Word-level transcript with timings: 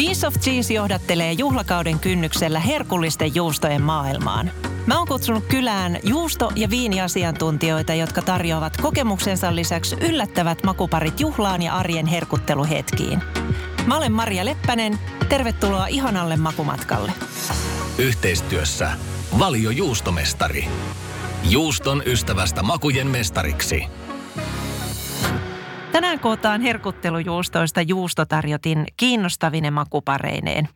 Piece 0.00 0.26
of 0.26 0.34
Cheese 0.34 0.74
johdattelee 0.74 1.32
juhlakauden 1.32 1.98
kynnyksellä 1.98 2.60
herkullisten 2.60 3.34
juustojen 3.34 3.82
maailmaan. 3.82 4.50
Mä 4.86 4.98
oon 4.98 5.08
kutsunut 5.08 5.44
kylään 5.44 5.98
juusto- 6.02 6.52
ja 6.56 6.70
viiniasiantuntijoita, 6.70 7.94
jotka 7.94 8.22
tarjoavat 8.22 8.76
kokemuksensa 8.76 9.54
lisäksi 9.54 9.96
yllättävät 10.00 10.62
makuparit 10.64 11.20
juhlaan 11.20 11.62
ja 11.62 11.74
arjen 11.74 12.06
herkutteluhetkiin. 12.06 13.22
Mä 13.86 13.96
olen 13.96 14.12
Maria 14.12 14.44
Leppänen. 14.44 14.98
Tervetuloa 15.28 15.86
ihanalle 15.86 16.36
makumatkalle. 16.36 17.12
Yhteistyössä 17.98 18.90
Valio 19.38 19.70
Juustomestari. 19.70 20.68
Juuston 21.50 22.02
ystävästä 22.06 22.62
makujen 22.62 23.06
mestariksi. 23.06 23.84
Tänään 26.00 26.20
kootaan 26.20 26.60
herkuttelujuustoista 26.60 27.82
juustotarjotin 27.82 28.86
kiinnostavine 28.96 29.70
makupareineen. 29.70 30.68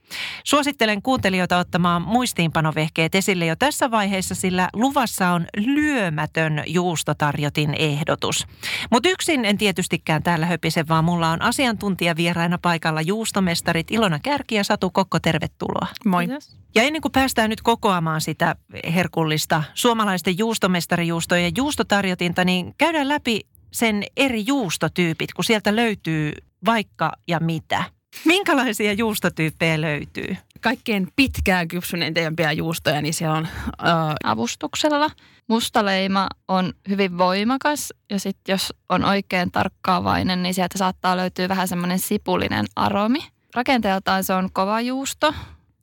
Suosittelen 0.44 1.02
kuuntelijoita 1.02 1.58
ottamaan 1.58 2.02
muistiinpanovehkeet 2.02 3.14
esille 3.14 3.46
jo 3.46 3.56
tässä 3.56 3.90
vaiheessa, 3.90 4.34
sillä 4.34 4.68
luvassa 4.72 5.30
on 5.30 5.46
lyömätön 5.56 6.62
juustotarjotin 6.66 7.74
ehdotus. 7.78 8.46
Mutta 8.90 9.08
yksin 9.08 9.44
en 9.44 9.58
tietystikään 9.58 10.22
täällä 10.22 10.46
höpise, 10.46 10.88
vaan 10.88 11.04
mulla 11.04 11.30
on 11.30 11.42
asiantuntijavieraina 11.42 12.58
paikalla 12.58 13.00
juustomestarit 13.00 13.90
Ilona 13.90 14.18
Kärki 14.18 14.54
ja 14.54 14.64
Satu 14.64 14.90
Kokko, 14.90 15.20
tervetuloa. 15.20 15.86
Moi. 16.04 16.28
Ja 16.74 16.82
ennen 16.82 17.02
kuin 17.02 17.12
päästään 17.12 17.50
nyt 17.50 17.62
kokoamaan 17.62 18.20
sitä 18.20 18.56
herkullista 18.94 19.62
suomalaisten 19.74 20.38
juustomestarijuustojen 20.38 21.52
juustotarjotinta, 21.56 22.44
niin 22.44 22.74
käydään 22.78 23.08
läpi 23.08 23.40
sen 23.74 24.04
eri 24.16 24.44
juustotyypit, 24.46 25.32
kun 25.32 25.44
sieltä 25.44 25.76
löytyy 25.76 26.32
vaikka 26.64 27.12
ja 27.28 27.40
mitä. 27.40 27.84
Minkälaisia 28.24 28.92
juustotyyppejä 28.92 29.80
löytyy? 29.80 30.36
Kaikkein 30.60 31.08
pitkään 31.16 31.68
kypsyneempiä 31.68 32.52
juustoja, 32.52 33.02
niin 33.02 33.14
siellä 33.14 33.36
on... 33.36 33.46
Äh, 33.46 34.14
avustuksella. 34.24 35.10
Mustaleima 35.48 36.28
on 36.48 36.72
hyvin 36.88 37.18
voimakas 37.18 37.92
ja 38.10 38.18
sitten 38.20 38.52
jos 38.52 38.74
on 38.88 39.04
oikein 39.04 39.50
tarkkaavainen, 39.50 40.42
niin 40.42 40.54
sieltä 40.54 40.78
saattaa 40.78 41.16
löytyä 41.16 41.48
vähän 41.48 41.68
semmoinen 41.68 41.98
sipulinen 41.98 42.66
aromi. 42.76 43.18
Rakenteeltaan 43.54 44.24
se 44.24 44.34
on 44.34 44.48
kova 44.52 44.80
juusto, 44.80 45.34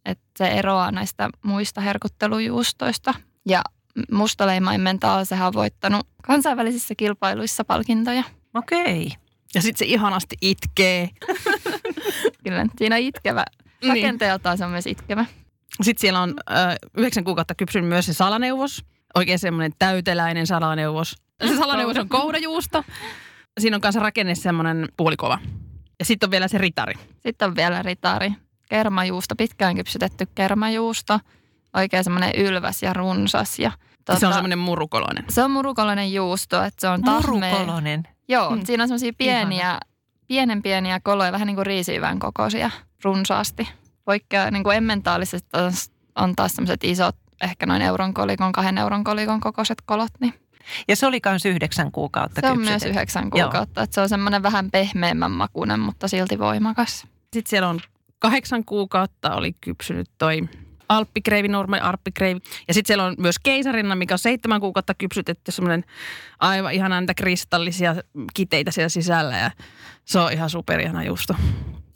että 0.05 0.26
se 0.38 0.48
eroaa 0.48 0.92
näistä 0.92 1.30
muista 1.42 1.81
herkuttelujuustoista. 1.81 3.14
Ja 3.48 3.61
mustaleimaimmentaa 4.11 5.25
sehän 5.25 5.47
on 5.47 5.53
voittanut 5.53 6.08
kansainvälisissä 6.23 6.95
kilpailuissa 6.95 7.66
palkintoja. 7.66 8.23
Okei. 8.53 9.11
Ja 9.56 9.61
sitten 9.61 9.88
se 9.88 9.94
ihanasti 9.94 10.36
itkee. 10.42 11.09
Kyllä, 12.44 12.66
siinä 12.78 12.95
on 12.95 13.02
itkevä. 13.02 13.44
Niin. 13.81 13.89
Rakenteeltaan 13.89 14.58
se 14.58 14.66
on 14.66 14.72
myös 14.72 14.88
itkevä. 14.88 15.25
Sitten 15.81 16.02
siellä 16.02 16.22
on 16.22 16.33
yhdeksän 16.98 17.23
kuukautta 17.23 17.56
kypsynyt 17.56 17.89
myös 17.89 18.06
se 18.06 18.14
salaneuvos. 18.14 18.86
Oikein 19.16 19.39
semmoinen 19.39 19.72
täyteläinen 19.80 20.48
salaneuvos. 20.48 21.16
Se 21.48 21.55
salaneuvos 21.58 21.98
on 21.98 22.09
koudajuusto. 22.09 22.83
Siinä 23.59 23.78
on 23.78 23.81
kanssa 23.81 24.02
rakenne 24.02 24.36
semmoinen 24.36 24.88
puolikova. 24.98 25.39
Ja 26.00 26.05
sitten 26.05 26.28
on 26.28 26.31
vielä 26.31 26.48
se 26.48 26.58
ritari. 26.58 26.94
Sitten 27.20 27.48
on 27.48 27.55
vielä 27.55 27.81
ritari. 27.81 28.31
Kermajuusto, 28.70 29.36
pitkään 29.36 29.76
kypsytetty 29.76 30.28
kermajuusto. 30.36 31.20
Oikein 31.73 32.03
semmoinen 32.03 32.36
ylväs 32.36 32.83
ja 32.83 32.94
runsas. 32.94 33.59
Ja 33.59 33.72
Tuota, 34.05 34.19
se 34.19 34.27
on 34.27 34.33
semmoinen 34.33 34.59
murukoloinen. 34.59 35.25
Se 35.30 35.44
on 35.44 35.52
murukoloinen 35.52 36.14
juusto, 36.14 36.64
että 36.64 36.81
se 36.81 36.88
on 36.88 37.02
tahmea. 37.02 37.52
Murukoloinen? 37.52 38.08
Joo, 38.27 38.50
hmm. 38.50 38.66
siinä 38.66 38.83
on 38.83 38.88
semmoisia 38.88 39.14
pieniä, 39.17 39.66
Ihana. 39.66 39.80
pienen 40.27 40.61
pieniä 40.61 40.99
koloja, 40.99 41.31
vähän 41.31 41.45
niin 41.45 41.55
kuin 41.55 41.66
riisiyvän 41.66 42.19
kokoisia, 42.19 42.72
runsaasti. 43.03 43.69
Poikkeaa 44.05 44.52
niin 44.52 44.64
kuin 44.64 44.77
emmentaalisesti 44.77 45.49
on 46.16 46.36
taas 46.36 46.52
semmoiset 46.52 46.83
isot, 46.83 47.16
ehkä 47.42 47.66
noin 47.66 47.81
euron 47.81 48.14
kolikon, 48.14 48.52
kahden 48.52 48.77
euron 48.77 49.03
kolikon 49.03 49.39
kokoiset 49.39 49.77
kolot. 49.86 50.11
Niin. 50.19 50.33
Ja 50.88 50.95
se 50.95 51.08
oli 51.08 51.20
myös 51.26 51.45
yhdeksän 51.45 51.92
kuukautta 51.92 52.42
Se 52.42 52.52
on 52.52 52.59
myös 52.59 52.83
yhdeksän 52.83 53.30
kuukautta, 53.30 53.83
että 53.83 53.93
se 53.93 54.02
on 54.02 54.09
semmoinen 54.09 54.43
vähän 54.43 54.71
pehmeämmän 54.71 55.32
makuinen, 55.32 55.80
mutta 55.80 56.08
silti 56.08 56.39
voimakas. 56.39 57.08
Sitten 57.33 57.49
siellä 57.49 57.70
on 57.70 57.80
kahdeksan 58.20 58.65
kuukautta 58.65 59.36
oli 59.36 59.53
kypsynyt 59.61 60.09
toi 60.17 60.49
alppikreivi, 60.91 61.47
normaali 61.47 61.81
alppikreivi. 61.81 62.39
Ja 62.67 62.73
sitten 62.73 62.87
siellä 62.87 63.03
on 63.03 63.15
myös 63.17 63.39
keisarina, 63.39 63.95
mikä 63.95 64.13
on 64.13 64.19
seitsemän 64.19 64.61
kuukautta 64.61 64.93
kypsytetty, 64.93 65.52
semmoinen 65.52 65.83
aivan 66.39 66.73
ihan 66.73 66.91
näitä 66.91 67.13
kristallisia 67.13 67.95
kiteitä 68.33 68.71
siellä 68.71 68.89
sisällä. 68.89 69.37
Ja 69.37 69.52
se 70.05 70.19
on 70.19 70.31
ihan 70.31 70.49
superihana 70.49 71.03
juusto. 71.03 71.35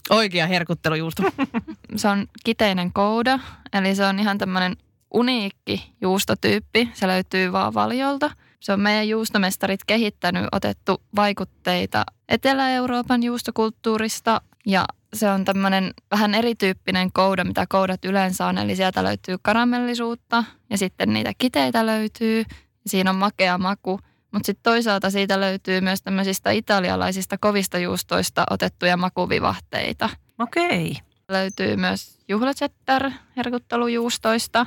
Oikea 0.09 0.47
herkuttelujuusto. 0.47 1.23
se 1.95 2.07
on 2.07 2.27
kiteinen 2.43 2.93
kouda, 2.93 3.39
eli 3.73 3.95
se 3.95 4.05
on 4.05 4.19
ihan 4.19 4.37
tämmöinen 4.37 4.77
uniikki 5.13 5.93
juustotyyppi. 6.01 6.89
Se 6.93 7.07
löytyy 7.07 7.51
vaan 7.51 7.73
valjolta. 7.73 8.31
Se 8.59 8.73
on 8.73 8.79
meidän 8.79 9.09
juustomestarit 9.09 9.79
kehittänyt, 9.87 10.45
otettu 10.51 11.01
vaikutteita 11.15 12.05
Etelä-Euroopan 12.29 13.23
juustokulttuurista 13.23 14.41
ja 14.65 14.85
se 15.15 15.29
on 15.29 15.45
tämmöinen 15.45 15.91
vähän 16.11 16.35
erityyppinen 16.35 17.11
kouda, 17.11 17.43
mitä 17.43 17.65
koudat 17.69 18.05
yleensä 18.05 18.45
on. 18.45 18.57
Eli 18.57 18.75
sieltä 18.75 19.03
löytyy 19.03 19.35
karamellisuutta 19.41 20.43
ja 20.69 20.77
sitten 20.77 21.13
niitä 21.13 21.31
kiteitä 21.37 21.85
löytyy. 21.85 22.43
Siinä 22.87 23.09
on 23.09 23.15
makea 23.15 23.57
maku. 23.57 23.99
Mutta 24.31 24.45
sitten 24.45 24.63
toisaalta 24.63 25.09
siitä 25.09 25.39
löytyy 25.39 25.81
myös 25.81 26.01
tämmöisistä 26.01 26.51
italialaisista 26.51 27.37
kovista 27.37 27.77
juustoista 27.77 28.43
otettuja 28.49 28.97
makuvivahteita. 28.97 30.09
Okei. 30.39 30.97
Löytyy 31.29 31.75
myös 31.75 32.19
juhlachetter 32.27 33.11
herkuttelujuustoista. 33.37 34.65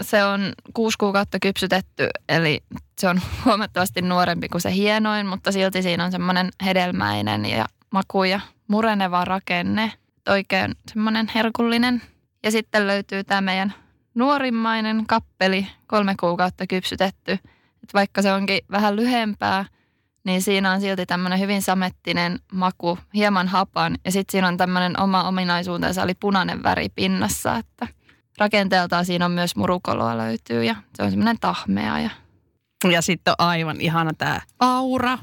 Se 0.00 0.24
on 0.24 0.52
kuusi 0.74 0.98
kuukautta 0.98 1.38
kypsytetty, 1.42 2.08
eli 2.28 2.60
se 2.98 3.08
on 3.08 3.20
huomattavasti 3.44 4.02
nuorempi 4.02 4.48
kuin 4.48 4.60
se 4.60 4.74
hienoin, 4.74 5.26
mutta 5.26 5.52
silti 5.52 5.82
siinä 5.82 6.04
on 6.04 6.12
semmoinen 6.12 6.48
hedelmäinen 6.64 7.46
ja 7.46 7.66
maku 7.90 8.24
ja 8.24 8.40
mureneva 8.70 9.24
rakenne, 9.24 9.92
oikein 10.28 10.74
semmoinen 10.88 11.30
herkullinen. 11.34 12.02
Ja 12.42 12.50
sitten 12.50 12.86
löytyy 12.86 13.24
tämä 13.24 13.40
meidän 13.40 13.74
nuorimmainen 14.14 15.06
kappeli, 15.06 15.66
kolme 15.86 16.14
kuukautta 16.20 16.66
kypsytetty. 16.66 17.32
Et 17.82 17.94
vaikka 17.94 18.22
se 18.22 18.32
onkin 18.32 18.60
vähän 18.70 18.96
lyhempää, 18.96 19.64
niin 20.24 20.42
siinä 20.42 20.72
on 20.72 20.80
silti 20.80 21.06
tämmöinen 21.06 21.40
hyvin 21.40 21.62
samettinen 21.62 22.38
maku, 22.52 22.98
hieman 23.14 23.48
hapan. 23.48 23.98
Ja 24.04 24.12
sitten 24.12 24.32
siinä 24.32 24.48
on 24.48 24.56
tämmöinen 24.56 25.00
oma 25.00 25.28
ominaisuutensa, 25.28 26.02
eli 26.02 26.14
punainen 26.14 26.62
väri 26.62 26.88
pinnassa, 26.88 27.56
että 27.56 27.88
rakenteeltaan 28.38 29.04
siinä 29.04 29.24
on 29.24 29.32
myös 29.32 29.56
murukoloa 29.56 30.18
löytyy 30.18 30.64
ja 30.64 30.76
se 30.94 31.02
on 31.02 31.10
semmoinen 31.10 31.36
tahmea 31.40 32.00
ja 32.00 32.10
ja 32.88 33.02
sitten 33.02 33.34
on 33.38 33.46
aivan 33.46 33.80
ihana 33.80 34.10
tämä 34.14 34.40
aura. 34.58 35.18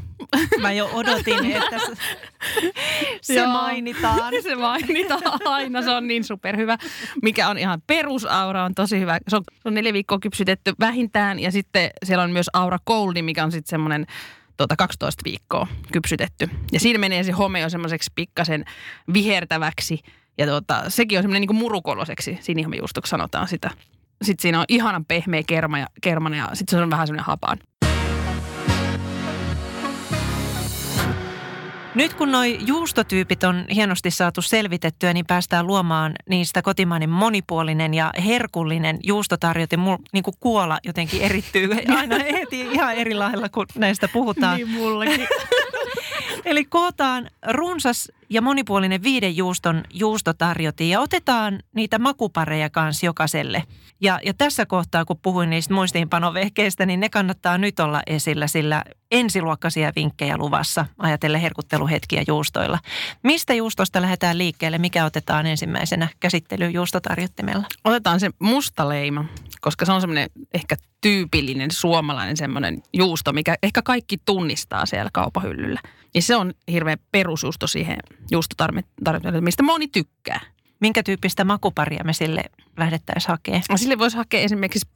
Mä 0.62 0.72
jo 0.72 0.90
odotin, 0.94 1.52
että 1.52 1.75
se 3.28 3.34
Joo, 3.34 3.48
mainitaan. 3.48 4.34
Se 4.44 4.56
mainitaan 4.56 5.22
aina, 5.46 5.82
se 5.82 5.92
on 5.92 6.08
niin 6.08 6.24
superhyvä. 6.24 6.78
Mikä 7.22 7.50
on 7.50 7.58
ihan 7.58 7.82
perusaura, 7.88 8.64
on 8.64 8.76
tosi 8.76 9.00
hyvä. 9.00 9.20
Se 9.28 9.36
on, 9.36 9.44
se 9.54 9.62
on 9.66 9.74
neljä 9.74 9.94
viikkoa 9.94 10.20
kypsytetty 10.20 10.74
vähintään 10.80 11.40
ja 11.40 11.52
sitten 11.52 11.90
siellä 12.06 12.24
on 12.24 12.32
myös 12.32 12.50
aura 12.54 12.78
Goldi, 12.86 13.22
mikä 13.22 13.44
on 13.44 13.52
sitten 13.52 13.70
semmoinen 13.70 14.06
tuota 14.58 14.76
12 14.76 15.22
viikkoa 15.26 15.68
kypsytetty. 15.92 16.50
Ja 16.72 16.80
siinä 16.80 17.00
menee 17.00 17.24
se 17.24 17.32
home 17.32 17.60
jo 17.60 17.70
semmoiseksi 17.70 18.12
pikkasen 18.16 18.66
vihertäväksi. 19.14 20.00
Ja 20.38 20.48
tuota, 20.48 20.84
sekin 20.88 21.20
on 21.20 21.24
semmoinen 21.24 21.42
niin 21.42 21.48
kuin 21.48 21.58
murukoloseksi, 21.58 22.38
sinihomejuustoksi 22.42 23.10
sanotaan 23.10 23.48
sitä. 23.48 23.70
Sitten 24.22 24.42
siinä 24.42 24.60
on 24.60 24.66
ihanan 24.68 25.06
pehmeä 25.06 25.44
kerma 25.48 25.80
ja, 25.80 25.88
kermana 26.02 26.36
ja 26.36 26.50
sitten 26.54 26.80
se 26.80 26.84
on 26.84 26.90
vähän 26.90 27.08
semmoinen 27.08 27.26
hapan. 27.26 27.58
Nyt 31.97 32.13
kun 32.13 32.31
nuo 32.31 32.44
juustotyypit 32.44 33.44
on 33.44 33.66
hienosti 33.75 34.12
saatu 34.12 34.41
selvitettyä, 34.41 35.13
niin 35.13 35.25
päästään 35.25 35.68
luomaan 35.68 36.13
niistä 36.30 36.62
kotimainen 36.62 37.10
monipuolinen 37.10 37.94
ja 37.94 38.13
herkullinen 38.25 39.00
juustotarjote. 39.04 39.77
Mulla 39.77 39.98
niin 40.13 40.24
kuin 40.24 40.36
kuola 40.39 40.80
jotenkin 40.83 41.22
erittyy 41.22 41.69
aina 41.98 42.16
heti 42.19 42.62
ihan 42.62 42.95
eri 42.95 43.13
lailla, 43.13 43.50
kun 43.50 43.66
näistä 43.75 44.07
puhutaan. 44.07 44.57
Niin 44.57 44.69
mullakin. 44.69 45.27
Eli 46.45 46.66
kootaan 46.66 47.30
runsas 47.48 48.12
ja 48.29 48.41
monipuolinen 48.41 49.03
viiden 49.03 49.38
juuston 49.38 49.83
juustotarjoti 49.94 50.89
ja 50.89 51.01
otetaan 51.01 51.59
niitä 51.75 52.00
makupareja 52.00 52.69
kanssa 52.69 53.06
jokaiselle. 53.06 53.63
Ja, 54.01 54.19
ja 54.25 54.33
tässä 54.33 54.65
kohtaa, 54.65 55.06
kun 55.06 55.19
puhuin 55.21 55.50
niistä 55.50 55.74
muistiinpanovehkeistä, 55.74 56.85
niin 56.85 57.00
ne 57.00 57.09
kannattaa 57.09 57.57
nyt 57.57 57.79
olla 57.79 58.01
esillä, 58.07 58.47
sillä 58.47 58.83
ensiluokkaisia 59.12 59.91
vinkkejä 59.95 60.38
luvassa 60.38 60.85
ajatellen 60.97 61.41
herkutteluhetkiä 61.41 62.24
juustoilla. 62.27 62.79
Mistä 63.24 63.53
juustosta 63.53 64.01
lähdetään 64.01 64.38
liikkeelle? 64.38 64.77
Mikä 64.77 65.06
otetaan 65.06 65.45
ensimmäisenä 65.45 66.07
käsittelyyn 66.19 66.74
juustotarjottimella? 66.74 67.63
Otetaan 67.83 68.19
se 68.19 68.29
mustaleima, 68.39 69.25
koska 69.62 69.85
se 69.85 69.91
on 69.91 70.01
semmoinen 70.01 70.29
ehkä 70.53 70.75
tyypillinen 71.01 71.71
suomalainen 71.71 72.38
semmoinen 72.38 72.83
juusto, 72.94 73.33
mikä 73.33 73.56
ehkä 73.63 73.81
kaikki 73.81 74.18
tunnistaa 74.25 74.85
siellä 74.85 75.09
kaupahyllyllä. 75.13 75.79
Niin 76.13 76.24
se 76.24 76.35
on 76.35 76.53
hirveän 76.71 76.97
perusjuusto 77.12 77.68
siihen 77.68 77.97
juustotarjottimelle, 78.31 79.42
mistä 79.42 79.64
moni 79.64 79.88
tykkää. 79.88 80.40
Minkä 80.80 81.04
tyyppistä 81.04 81.44
makuparia 81.44 82.04
me 82.04 82.14
sille 82.14 82.44
lähdettäisiin 82.78 83.30
hakemaan? 83.30 83.64
No 83.69 83.78
Sille 83.78 83.98
voisi 83.98 84.18
hakea 84.18 84.40
esimerkiksi 84.40 84.88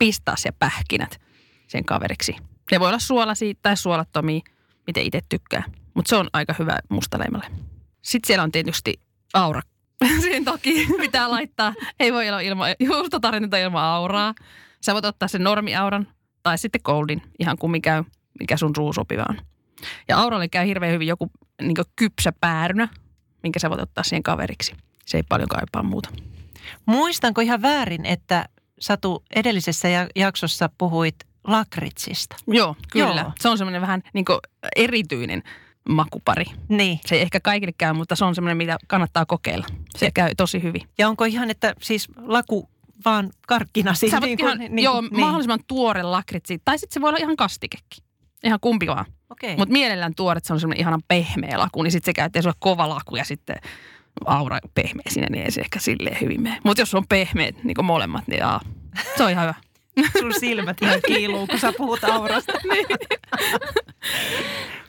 ja 0.45 0.53
pähkinät 0.59 1.21
sen 1.67 1.85
kaveriksi. 1.85 2.35
Ne 2.71 2.79
voi 2.79 2.87
olla 2.87 2.99
suolaisia 2.99 3.53
tai 3.61 3.77
suolattomia, 3.77 4.41
miten 4.87 5.03
itse 5.03 5.21
tykkää. 5.29 5.63
Mutta 5.93 6.09
se 6.09 6.15
on 6.15 6.29
aika 6.33 6.55
hyvä 6.59 6.79
mustaleimalle. 6.89 7.45
Sitten 8.01 8.27
siellä 8.27 8.43
on 8.43 8.51
tietysti 8.51 8.99
aura. 9.33 9.61
Siihen 10.21 10.45
toki 10.45 10.87
pitää 10.99 11.31
laittaa. 11.31 11.73
Ei 11.99 12.13
voi 12.13 12.29
olla 12.29 12.39
ilman 12.39 12.69
juustotarjonta 12.79 13.57
ilman 13.57 13.83
auraa. 13.83 14.33
Sä 14.81 14.93
voit 14.93 15.05
ottaa 15.05 15.27
sen 15.27 15.43
normiauran 15.43 16.07
tai 16.43 16.57
sitten 16.57 16.81
goldin, 16.83 17.21
ihan 17.39 17.57
kummi 17.57 17.81
käy, 17.81 18.03
mikä 18.39 18.57
sun 18.57 18.75
suu 18.75 18.93
sopiva 18.93 19.25
on. 19.29 19.41
Ja 20.07 20.17
auralle 20.17 20.47
käy 20.47 20.67
hirveän 20.67 20.93
hyvin 20.93 21.07
joku 21.07 21.31
niin 21.61 21.75
kypsä 21.95 22.33
päärynä, 22.41 22.87
minkä 23.43 23.59
sä 23.59 23.69
voit 23.69 23.81
ottaa 23.81 24.03
siihen 24.03 24.23
kaveriksi. 24.23 24.73
Se 25.05 25.17
ei 25.17 25.23
paljon 25.29 25.49
kaipaa 25.49 25.83
muuta. 25.83 26.09
Muistanko 26.85 27.41
ihan 27.41 27.61
väärin, 27.61 28.05
että 28.05 28.45
Satu 28.79 29.23
edellisessä 29.35 29.87
jaksossa 30.15 30.69
puhuit 30.77 31.15
lakritsista? 31.47 32.35
Joo, 32.47 32.75
kyllä. 32.91 33.21
Joo. 33.21 33.31
Se 33.39 33.49
on 33.49 33.57
semmoinen 33.57 33.81
vähän 33.81 34.03
niin 34.13 34.25
erityinen 34.75 35.43
makupari. 35.89 36.45
Niin. 36.69 36.99
Se 37.05 37.15
ei 37.15 37.21
ehkä 37.21 37.39
kaikille 37.39 37.73
käy, 37.77 37.93
mutta 37.93 38.15
se 38.15 38.25
on 38.25 38.35
semmoinen, 38.35 38.57
mitä 38.57 38.77
kannattaa 38.87 39.25
kokeilla. 39.25 39.67
Se 39.97 40.05
ja, 40.05 40.11
käy 40.11 40.35
tosi 40.37 40.63
hyvin. 40.63 40.81
Ja 40.97 41.09
onko 41.09 41.25
ihan, 41.25 41.49
että 41.49 41.75
siis 41.81 42.07
laku 42.17 42.69
vaan 43.05 43.31
karkkina 43.47 43.93
siinä? 43.93 44.19
Sä 44.19 44.25
niin 44.25 44.37
kuin, 44.37 44.47
ihan, 44.47 44.75
niin, 44.75 44.83
joo, 44.83 45.01
niin. 45.01 45.19
mahdollisimman 45.19 45.59
tuore 45.67 46.03
lakritsi. 46.03 46.61
Tai 46.65 46.79
sitten 46.79 46.93
se 46.93 47.01
voi 47.01 47.09
olla 47.09 47.19
ihan 47.19 47.35
kastikekin. 47.35 48.03
Ihan 48.43 48.59
kumpi 48.61 48.87
vaan. 48.87 49.05
Okay. 49.29 49.55
Mutta 49.57 49.73
mielellään 49.73 50.15
tuoret, 50.15 50.45
se 50.45 50.53
on 50.53 50.59
semmoinen 50.59 50.81
ihanan 50.81 51.01
pehmeä 51.07 51.59
laku, 51.59 51.83
niin 51.83 51.91
sitten 51.91 52.05
se 52.05 52.13
käyttää 52.13 52.41
sulle 52.41 52.55
kova 52.59 52.89
laku 52.89 53.15
ja 53.15 53.25
sitten 53.25 53.55
aura 54.25 54.59
pehmeä 54.75 55.03
sinne, 55.09 55.27
niin 55.29 55.45
ei 55.45 55.51
se 55.51 55.61
ehkä 55.61 55.79
silleen 55.79 56.17
hyvin 56.21 56.41
mene. 56.41 56.57
Mutta 56.63 56.81
jos 56.81 56.95
on 56.95 57.07
pehmeät 57.09 57.63
niin 57.63 57.85
molemmat, 57.85 58.27
niin 58.27 58.39
jaa, 58.39 58.61
se 59.17 59.23
on 59.23 59.31
ihan 59.31 59.43
hyvä. 59.43 59.53
Sun 60.19 60.33
silmät 60.39 60.77
ihan 60.81 60.99
kiiluu, 61.07 61.47
kun 61.47 61.59
sä 61.59 61.73
puhut 61.77 62.03
aurasta. 62.03 62.53
niin. 62.71 62.85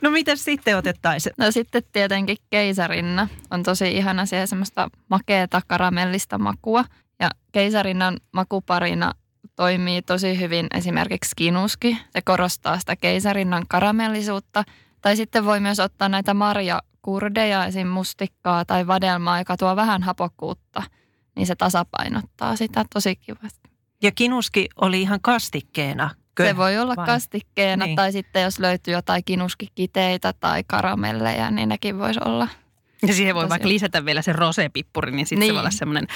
No 0.00 0.10
mitä 0.10 0.36
sitten 0.36 0.76
otettaisiin? 0.76 1.34
No 1.38 1.50
sitten 1.50 1.82
tietenkin 1.92 2.36
keisarinna 2.50 3.28
on 3.50 3.62
tosi 3.62 3.96
ihana 3.96 4.26
siellä 4.26 4.46
semmoista 4.46 4.90
makeata 5.08 5.60
karamellista 5.66 6.38
makua. 6.38 6.84
Ja 7.20 7.30
keisarinnan 7.52 8.16
makuparina 8.32 9.12
toimii 9.62 10.02
tosi 10.02 10.40
hyvin 10.40 10.66
esimerkiksi 10.74 11.32
kinuski. 11.36 11.98
Se 12.10 12.22
korostaa 12.22 12.78
sitä 12.78 12.96
keisarinnan 12.96 13.64
karamellisuutta. 13.68 14.64
Tai 15.00 15.16
sitten 15.16 15.44
voi 15.44 15.60
myös 15.60 15.80
ottaa 15.80 16.08
näitä 16.08 16.34
marjakurdeja, 16.34 17.64
esim. 17.64 17.86
mustikkaa 17.86 18.64
tai 18.64 18.86
vadelmaa, 18.86 19.38
joka 19.38 19.56
tuo 19.56 19.76
vähän 19.76 20.02
hapokkuutta. 20.02 20.82
Niin 21.36 21.46
se 21.46 21.54
tasapainottaa 21.56 22.56
sitä 22.56 22.84
tosi 22.94 23.16
kivasti. 23.16 23.70
Ja 24.02 24.12
kinuski 24.12 24.68
oli 24.80 25.02
ihan 25.02 25.18
kastikkeena 25.22 26.10
Kö? 26.34 26.46
Se 26.46 26.56
voi 26.56 26.78
olla 26.78 26.96
Vai? 26.96 27.06
kastikkeena 27.06 27.86
niin. 27.86 27.96
tai 27.96 28.12
sitten 28.12 28.42
jos 28.42 28.58
löytyy 28.58 28.94
jotain 28.94 29.24
kinuskikiteitä 29.24 30.32
tai 30.32 30.64
karamelleja, 30.66 31.50
niin 31.50 31.68
nekin 31.68 31.98
voisi 31.98 32.20
olla. 32.24 32.48
Ja 33.06 33.14
siihen 33.14 33.34
voi 33.34 33.48
vaikka 33.48 33.68
lisätä 33.68 34.04
vielä 34.04 34.22
se 34.22 34.32
rosepippuri, 34.32 35.12
niin 35.12 35.26
sitten 35.26 35.40
niin. 35.40 35.50
se 35.50 35.54
voi 35.54 35.60
olla 35.60 35.70
semmoinen 35.70 36.06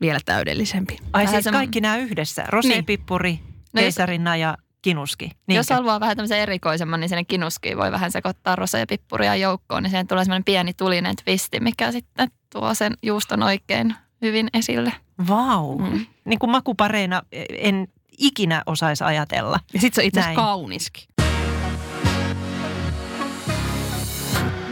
vielä 0.00 0.18
täydellisempi. 0.24 0.98
Ai 1.12 1.22
vähän 1.22 1.34
siis 1.34 1.44
semmo... 1.44 1.58
kaikki 1.58 1.80
nämä 1.80 1.96
yhdessä? 1.96 2.44
Rosepippuri, 2.48 3.32
niin. 3.32 3.44
no 3.72 3.80
keisarinna 3.80 4.36
ja 4.36 4.56
kinuski. 4.82 5.24
Niinkö? 5.24 5.58
Jos 5.58 5.70
haluaa 5.70 6.00
vähän 6.00 6.16
tämmöisen 6.16 6.38
erikoisemman, 6.38 7.00
niin 7.00 7.08
sinne 7.08 7.24
kinuskiin 7.24 7.78
voi 7.78 7.92
vähän 7.92 8.12
sekoittaa 8.12 8.56
rosepippuria 8.56 9.36
joukkoon, 9.36 9.82
niin 9.82 9.90
siihen 9.90 10.06
tulee 10.06 10.24
semmoinen 10.24 10.44
pieni 10.44 10.74
tulinen 10.74 11.16
twisti, 11.24 11.60
mikä 11.60 11.92
sitten 11.92 12.28
tuo 12.52 12.74
sen 12.74 12.94
juuston 13.02 13.42
oikein 13.42 13.94
hyvin 14.22 14.48
esille. 14.54 14.92
Vau. 15.28 15.78
Wow. 15.78 15.92
Mm. 15.92 16.06
Niin 16.24 16.38
kuin 16.38 16.50
makupareina 16.50 17.22
en 17.50 17.88
ikinä 18.18 18.62
osaisi 18.66 19.04
ajatella. 19.04 19.60
Ja 19.74 19.80
sitten 19.80 19.94
se 19.94 20.00
on 20.00 20.06
itse 20.06 20.20
asiassa 20.20 20.42
kauniskin. 20.42 21.04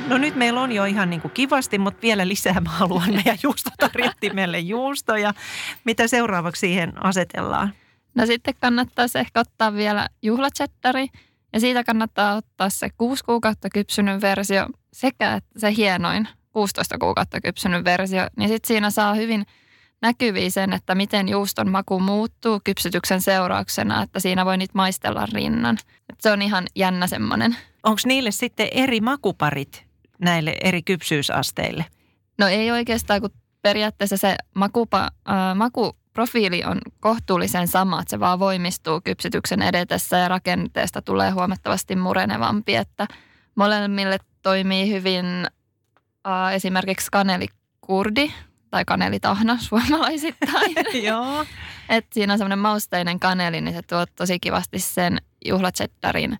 No 0.06 0.18
nyt 0.18 0.36
meillä 0.36 0.60
on 0.60 0.72
jo 0.72 0.84
ihan 0.84 1.10
niin 1.10 1.20
kuin 1.20 1.32
kivasti, 1.32 1.78
mutta 1.78 2.02
vielä 2.02 2.28
lisää 2.28 2.60
mä 2.60 2.70
haluan 2.70 3.14
meidän 3.14 3.38
juustotarjottimelle 3.42 4.58
juustoja. 4.58 5.34
Mitä 5.84 6.06
seuraavaksi 6.08 6.60
siihen 6.60 7.04
asetellaan? 7.04 7.74
No 8.14 8.26
sitten 8.26 8.54
kannattaisi 8.60 9.18
ehkä 9.18 9.40
ottaa 9.40 9.74
vielä 9.74 10.08
juhlachettari 10.22 11.06
ja 11.52 11.60
siitä 11.60 11.84
kannattaa 11.84 12.36
ottaa 12.36 12.70
se 12.70 12.88
6 12.98 13.24
kuukautta 13.24 13.68
kypsynyt 13.70 14.22
versio 14.22 14.66
sekä 14.92 15.34
että 15.34 15.60
se 15.60 15.74
hienoin 15.76 16.28
16 16.52 16.98
kuukautta 16.98 17.40
kypsynyt 17.40 17.84
versio. 17.84 18.26
Niin 18.36 18.48
sitten 18.48 18.68
siinä 18.68 18.90
saa 18.90 19.14
hyvin– 19.14 19.46
näkyviä 20.02 20.50
sen, 20.50 20.72
että 20.72 20.94
miten 20.94 21.28
juuston 21.28 21.70
maku 21.70 22.00
muuttuu 22.00 22.60
kypsytyksen 22.64 23.20
seurauksena, 23.20 24.02
että 24.02 24.20
siinä 24.20 24.44
voi 24.44 24.56
niitä 24.56 24.72
maistella 24.74 25.26
rinnan. 25.32 25.78
Et 26.10 26.20
se 26.20 26.30
on 26.30 26.42
ihan 26.42 26.66
jännä 26.74 27.06
semmoinen. 27.06 27.56
Onko 27.82 28.00
niille 28.04 28.30
sitten 28.30 28.68
eri 28.72 29.00
makuparit 29.00 29.85
näille 30.20 30.56
eri 30.60 30.82
kypsyysasteille? 30.82 31.84
No 32.38 32.46
ei 32.46 32.70
oikeastaan, 32.70 33.20
kun 33.20 33.30
periaatteessa 33.62 34.16
se 34.16 34.36
makupa, 34.54 35.10
äh, 35.28 35.54
makuprofiili 35.54 36.64
on 36.64 36.78
kohtuullisen 37.00 37.68
sama, 37.68 38.00
että 38.00 38.10
se 38.10 38.20
vaan 38.20 38.38
voimistuu 38.38 39.00
kypsytyksen 39.00 39.62
edetessä 39.62 40.18
ja 40.18 40.28
rakenteesta 40.28 41.02
tulee 41.02 41.30
huomattavasti 41.30 41.96
murenevampi, 41.96 42.74
että 42.74 43.06
molemmille 43.54 44.18
toimii 44.42 44.92
hyvin 44.92 45.26
äh, 46.26 46.54
esimerkiksi 46.54 47.08
kanelikurdi, 47.12 48.32
tai 48.70 48.84
kanelitahna 48.84 49.58
suomalaisittain. 49.68 50.74
Joo. 51.08 51.46
Et 51.88 52.06
siinä 52.12 52.32
on 52.32 52.38
semmoinen 52.38 52.58
mausteinen 52.58 53.20
kaneli, 53.20 53.60
niin 53.60 53.74
se 53.74 53.82
tuo 53.82 54.06
tosi 54.06 54.40
kivasti 54.40 54.78
sen 54.78 55.18
juhlachettarin 55.44 56.38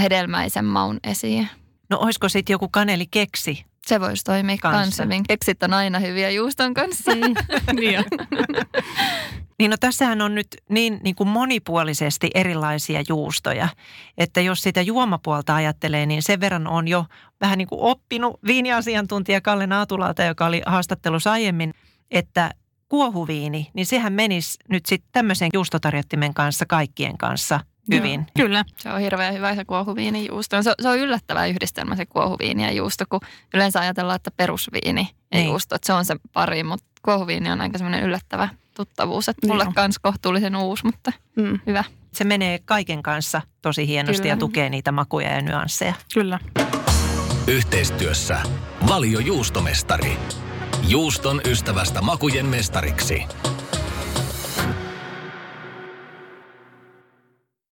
hedelmäisen 0.00 0.64
maun 0.64 1.00
esiin. 1.04 1.48
No 1.92 1.98
olisiko 1.98 2.28
sitten 2.28 2.54
joku 2.54 2.68
kanelikeksi? 2.68 3.64
Se 3.86 4.00
voisi 4.00 4.24
toimia 4.24 4.56
kanssa. 4.62 5.02
kanssa. 5.02 5.24
Keksit 5.28 5.62
on 5.62 5.74
aina 5.74 5.98
hyviä 5.98 6.30
juuston 6.30 6.74
kanssa. 6.74 7.14
Mm, 7.14 7.34
niin 7.80 8.04
Niin 9.58 9.70
no 9.70 9.76
tässähän 9.80 10.20
on 10.22 10.34
nyt 10.34 10.46
niin, 10.68 11.00
niin 11.02 11.14
kuin 11.14 11.28
monipuolisesti 11.28 12.30
erilaisia 12.34 13.02
juustoja, 13.08 13.68
että 14.18 14.40
jos 14.40 14.62
sitä 14.62 14.82
juomapuolta 14.82 15.54
ajattelee, 15.54 16.06
niin 16.06 16.22
sen 16.22 16.40
verran 16.40 16.66
on 16.66 16.88
jo 16.88 17.04
vähän 17.40 17.58
niin 17.58 17.68
kuin 17.68 17.80
oppinut 17.80 18.40
viiniasiantuntija 18.46 19.40
Kalle 19.40 19.66
Naatulalta, 19.66 20.24
joka 20.24 20.46
oli 20.46 20.62
haastattelussa 20.66 21.32
aiemmin, 21.32 21.74
että 22.10 22.50
kuohuviini, 22.88 23.70
niin 23.74 23.86
sehän 23.86 24.12
menisi 24.12 24.58
nyt 24.68 24.86
sitten 24.86 25.08
tämmöisen 25.12 25.50
juustotarjottimen 25.54 26.34
kanssa 26.34 26.66
kaikkien 26.66 27.18
kanssa 27.18 27.60
hyvin. 27.90 28.20
Joo, 28.20 28.46
kyllä. 28.46 28.64
Se 28.76 28.92
on 28.92 29.00
hirveän 29.00 29.34
hyvä 29.34 29.54
se 29.54 29.64
kuohuviini 29.64 30.26
juusto. 30.28 30.62
Se, 30.62 30.74
se 30.82 30.88
on 30.88 30.98
yllättävä 30.98 31.46
yhdistelmä 31.46 31.96
se 31.96 32.06
kuohuviini 32.06 32.62
ja 32.62 32.72
juusto, 32.72 33.04
kun 33.08 33.20
yleensä 33.54 33.80
ajatellaan, 33.80 34.16
että 34.16 34.30
perusviini 34.30 35.08
ja 35.32 35.38
niin. 35.38 35.46
juusto, 35.46 35.74
että 35.74 35.86
se 35.86 35.92
on 35.92 36.04
se 36.04 36.16
pari, 36.32 36.62
mutta 36.62 36.86
kuohuviini 37.02 37.50
on 37.50 37.60
aika 37.60 37.78
semmoinen 37.78 38.04
yllättävä 38.04 38.48
tuttavuus. 38.76 39.28
Että 39.28 39.46
mulle 39.46 39.64
Joo. 39.64 39.72
kans 39.74 39.98
kohtuullisen 39.98 40.56
uusi, 40.56 40.86
mutta 40.86 41.12
mm. 41.36 41.58
hyvä. 41.66 41.84
Se 42.12 42.24
menee 42.24 42.58
kaiken 42.64 43.02
kanssa 43.02 43.42
tosi 43.62 43.86
hienosti 43.86 44.22
Kyllä. 44.22 44.32
ja 44.32 44.36
tukee 44.36 44.68
niitä 44.68 44.92
makuja 44.92 45.32
ja 45.32 45.42
nyansseja. 45.42 45.94
Kyllä. 46.14 46.38
Yhteistyössä 47.46 48.38
Valio 48.88 49.20
Juustomestari. 49.20 50.18
Juuston 50.88 51.40
ystävästä 51.44 52.00
makujen 52.00 52.46
mestariksi. 52.46 53.22